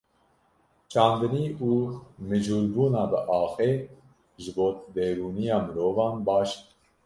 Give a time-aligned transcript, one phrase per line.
[0.91, 1.71] Çandinî û
[2.27, 3.71] mijûlbûna bi axê
[4.41, 6.61] ji bo derûniya mirovan baş e.